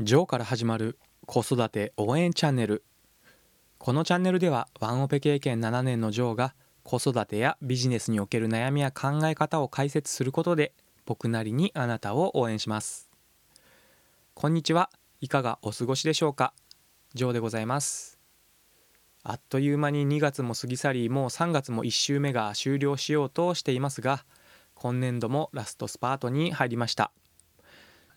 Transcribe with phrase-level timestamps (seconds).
[0.00, 0.96] ジョーから始まる
[1.26, 2.84] 子育て応援チャンネル。
[3.78, 10.72] このチャンネルではワンオペ経験7年のジョーが子育てやビジネスにおける悩みや考え方を解説することで
[11.04, 13.10] 僕なりにあなたを応援します。
[14.34, 14.88] こんにちは。
[15.20, 16.54] いかがお過ごしでしょうか？
[17.14, 18.20] ジョーでございます。
[19.24, 24.24] あっという間に2月も過ぎ去りもう3月も1週目が終了しようとしていますが
[24.74, 27.10] 今年度もラストスパートに入りました。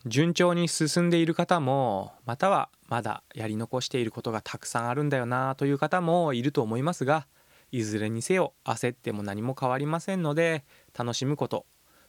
[0.05, 7.27] 順調に進んでいる方もまたはまだやり残していることがたくさんあるんだよなという方もいると思いますが
[7.71, 10.66] いずれにせよ焦っても何も変わりませんので
[10.98, 11.66] 楽しむこと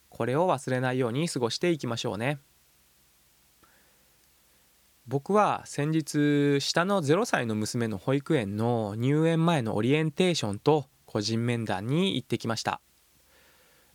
[0.08, 2.38] これを忘れないように過ごしていきましょうね。
[5.06, 12.80] 僕は先日下の0歳の娘の保育園の入園前のオリエンテーションと個人面談に行ってきました。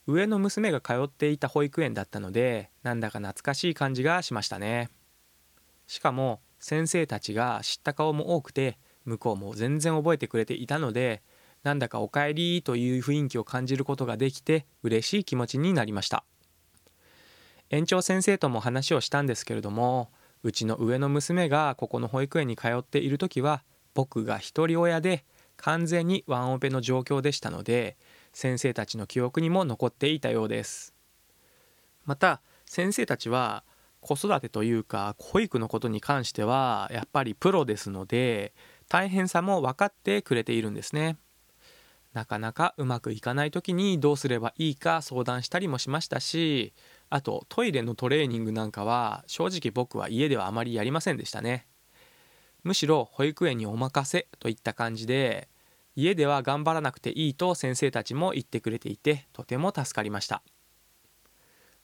[0.07, 4.89] 上の娘が通っていた保育園だったのでなんだか懐かしい感じがしましたね。
[5.85, 11.21] しかも先生たちが知った顔も多くて向こうも全然覚えてくれていたので
[11.63, 16.23] なんだかおかえりという雰囲気を感じることができて嬉しい気持ちになりました。
[17.69, 20.09] 園長先生とも話をしたんですけれども
[20.43, 25.25] うちの上の娘がここの保育園に通っている時は僕が一人親で
[25.57, 27.97] 完全にワンオペの状況でしたので
[28.37, 30.93] 先生たちの記憶にも残っていたようです。
[32.05, 33.63] また先生たちは
[33.99, 38.53] 子育てというか保育のことに関してはやっぱりプロですので
[38.89, 41.17] 大変さも分かってくれているんですね。
[42.13, 46.73] なかなかうまくいかない時にどうすればいいか相談したりもしましたし
[47.09, 51.65] あとトイレのトレーニングなんかは正直僕は家ではあまりやりませんでしたね。
[52.63, 55.49] むしろ保育園にお任せといった感じで
[55.99, 60.43] 家では頑張らなくていいと先生たちも言ってくれていてとても助かりました。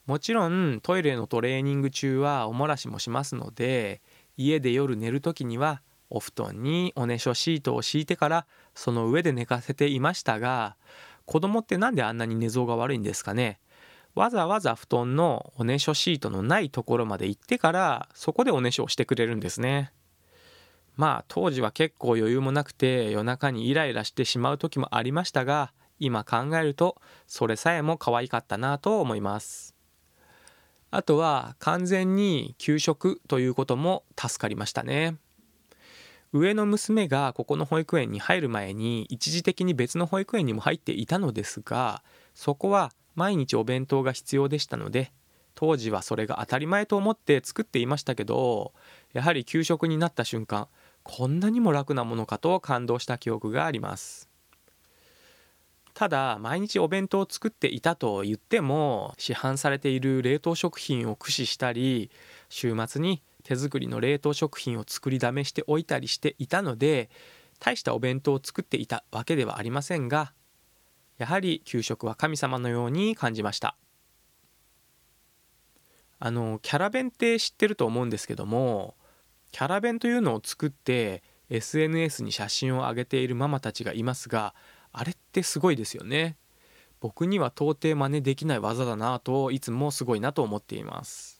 [0.06, 4.02] もちろんトイレのトレーニング中はおもらしもしますので
[4.38, 10.76] 家で夜寝る時にはお布団におねしょシートを敷いてからその上で寝かせていましたが
[11.26, 13.60] 子供って何であんなに寝相が悪いんですかね。
[14.14, 19.92] わざわざ布団のおねしょシートのないところまで行ってからそこでおねしょをしてくれるんですね。
[20.96, 29.76] まあ当時は結構余裕もなくて夜中にイライラしてしまう時もありましたが今考えるとそれさえも可愛かったなと思います。
[30.92, 35.18] あとは完全に給食ということも助かりましたね。
[36.34, 42.04] 上の娘がここの保育園に入る前に一時的に別の保育園にも入っていたのですが
[42.34, 45.12] そこは毎日お弁当が必要でしたので
[45.54, 48.74] 当時はそれが当たり前と思って作っていましたけど
[49.14, 50.68] やはり給食になった瞬間
[51.04, 54.30] こんなにも楽なものかと感動した記憶があります。
[55.94, 62.10] ただ毎日お弁当を作っていたと言っても市販されている冷凍食品を駆使したり
[62.50, 67.12] 週末に手作りの冷凍食品を作りだめしておいたりしていたので
[67.60, 70.34] 大したお弁当を作っていたわけではありませんが
[71.20, 73.76] やはり給食は神様のように感じました。
[76.20, 78.96] あのキャラ弁って知ってると思うんですけども
[79.54, 84.56] キャラ弁というのを作って SNS に写真を上げているママたちがいますが
[84.92, 86.38] あれってすごいですよね。
[87.00, 91.40] 僕には到底真似できない技だなといつもすごいなと思っています。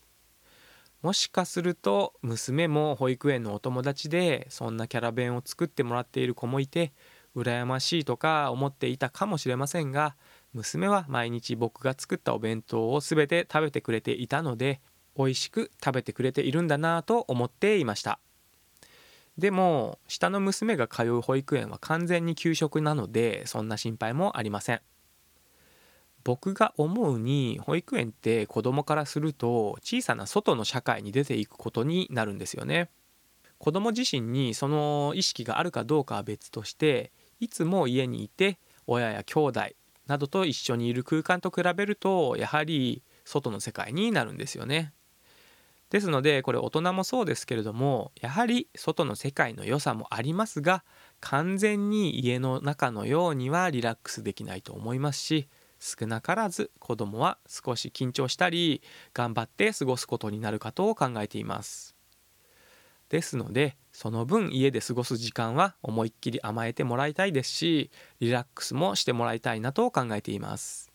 [1.02, 6.94] もしかすると娘も保育園のお友達でそんなキャラ弁を作ってもらっている子もいて
[7.36, 10.16] 羨ましいとか思っていたかもしれませんが
[10.54, 14.82] 娘は毎日僕が作ったお弁当を全て食べてくれていたので
[15.18, 18.20] 美味しく食べてくれているんだなと思っていました。
[19.38, 24.82] でも下の娘が通う保育園は完全に給食なのでそんな心配もありません。
[26.24, 32.90] 僕が思うに保育園って子供からすると小さな外の社会に出ていくことになるんですよね。
[33.58, 38.58] 子供自身にその意識があるかどうかは別としていつも家にいて
[38.88, 39.62] 親や兄弟
[40.08, 44.94] などと一緒にいる空間と比べるとやはり外の世界になるんですよね。
[45.94, 50.84] ですのでこれ大人もそうですけれどもやはり外の世界の良さもありますが
[51.20, 55.48] 完全に家の中のようにはリラックスできないと思いますし
[55.80, 58.82] 少なからず子供は少し緊張したり
[59.14, 61.96] 頑張って過ごすことになるかと考えています。
[63.10, 70.93] ですのでその分家で過ごす時間は思いっきり甘えてもらいたいですしリラックスもしてもらいたいなと考えています。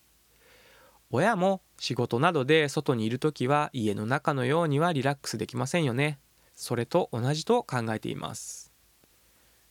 [1.11, 6.19] 親も仕事などで外にいる時は家の中のようにはリラックスできませんよね。
[6.55, 8.73] それと同じと考えています。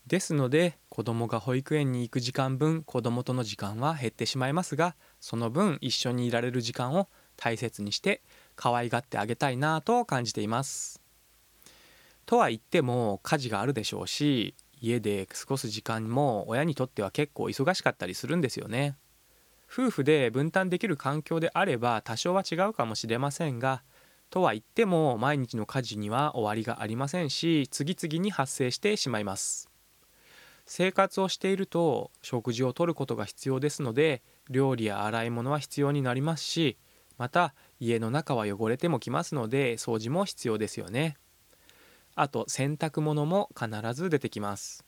[0.08, 8.24] ですので子供が保育園に行く時間分子供との時間は減ってしまいますがその分一緒にいられる時間を大切にして
[8.56, 11.02] 可愛がってあげたいなと感じています。
[12.26, 18.96] とは言っても家事があるでしょうし家で過ごす時間も親にとっては結構忙しかったりするんですよね。
[19.70, 23.84] 夫婦で分担できる環境であれば多少は違うかもしれませんが
[24.30, 29.70] とは言っても毎日の家事には終わりがありませんし次々に発生してしまいます。
[30.66, 36.78] 生活をしていると食事をとることが必要ですので料理や洗い物は必要になりますし
[37.18, 41.18] また家の中は汚れてもきますので掃除も必要ですよね。
[42.16, 44.87] あと洗濯物も必ず出てきます。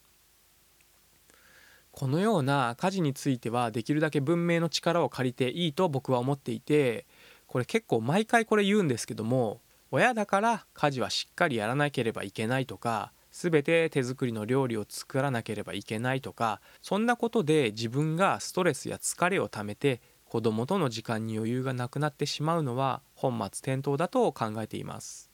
[1.91, 7.05] このような家事についてはできるだけ文明の力を借りていいと僕は思っていて
[7.47, 25.31] これ結構毎回これ言うんですけども親だから家事はしっかりやらなければいけないとか全て手作りの料理を作らなければいけないとかそんなことで自分がストレスや疲れをためて子供との時間に余裕がなくなってしまうのは本末転倒だと考えています。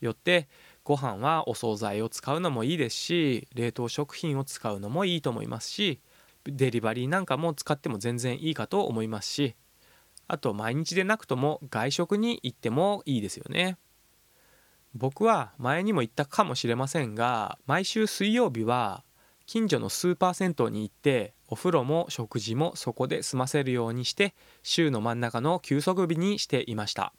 [0.00, 0.48] よって
[0.88, 6.00] ご飯はお惣菜を使うのもいいですし冷凍食品を使うのもいいと思いますし
[6.46, 9.54] デリバリーなんかも使っても全然いいかと思いますし
[10.28, 13.76] あと毎日でなくとも外食に行ってもいいですよね。
[14.94, 19.04] 僕は前にも言ったかもしれませんが毎週水曜日は
[19.44, 27.12] 近所のスーパー銭湯に行ってお風呂も食事もそこで済ませるようにして週の真ん中の休息日にしていました。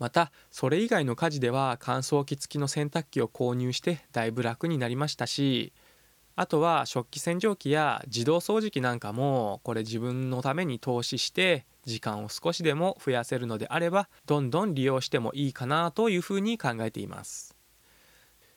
[0.00, 5.72] またそれ以外の家事では乾燥機付きの洗濯機を購入してだいぶ楽になりましたし
[6.36, 17.54] あとは食器洗浄機や自動掃除機なんかもこれ自分のために投資して時間を少しでも増やせるのであればどんどん利用してもいいかなというふうに考えています。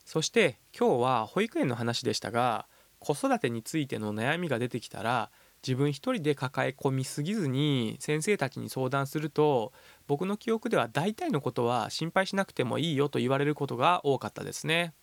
[0.06, 2.68] そして今日は保育園の話でしたが
[3.00, 5.30] 子育てについての悩みが出てきたら
[5.66, 9.72] 自分一人で抱え込みすぎずに先生たちに相談すると
[10.08, 14.94] 僕の記憶では大体のことは心配しなくてもいいよと言われることが多かったですね。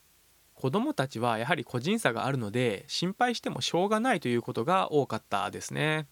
[0.55, 6.07] 子どもたちはやはり個人差があるので心配してもしょうがないということが多かったですね。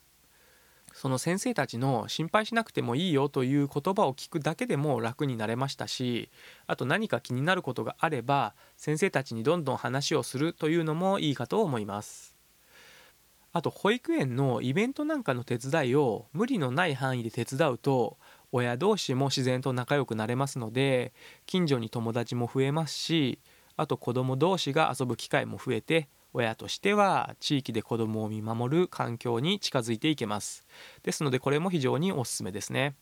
[0.94, 6.30] その先生たちの心配しなくてもいいよという言葉を聞くだけでも楽になれましたし
[6.66, 12.37] あと何か気になることがあれば先生たちにどんどん話をするというのもいいかと思います。
[13.52, 18.18] あと保育園のイベントなんかの手伝いを無理のない範囲で手伝うと
[18.52, 21.12] 親同士も自然と仲良くなれますので
[21.46, 23.40] 近所に友達も増えますし
[23.76, 30.66] あと子供同士が遊ぶ機会も増えて親としては地域で子供を見守る環境に近づいていけます。
[31.02, 32.96] ですのでこれも非常におすすめですね。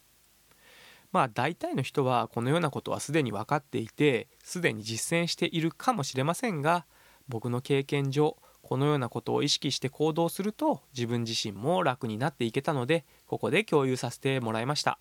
[1.13, 6.87] まあ大体の人はこのようなことはすでに分かっていてすでに実践しているかもしれませんが
[7.29, 14.99] 僕の経験上このようなことを意識して行動すると自分自身も楽になっていけたのでここで共有させてもらいました。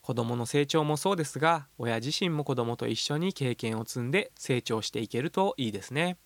[0.00, 6.18] 子どもの成長もそうですが親自身も子どもと一緒に経験を積んで成長していけるといいですね。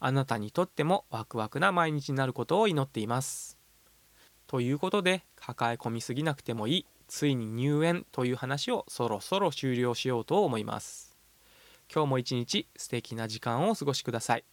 [0.00, 3.56] あなたにとってもワクワクな毎日になることを祈っています。
[4.46, 11.16] ということで抱え込みすぎなくてもいいついに入園という話をそろそろ終了しようと思います。
[11.90, 14.44] 今日も一日素敵な時間をお過ごしください。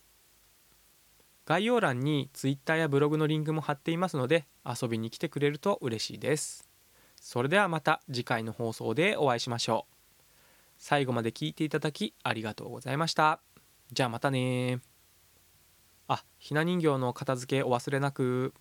[1.52, 6.66] 概要欄に Twitter やブログのリンクも貼っていますので遊びに来てくれると嬉しいです。
[7.20, 10.24] それではまた次回の放送でお会いしましょう。
[10.78, 13.42] 最後まで聞いていただきありがとうございました。
[13.92, 14.80] じゃあまたね
[16.08, 18.54] あひな人形の片付けお忘れなく。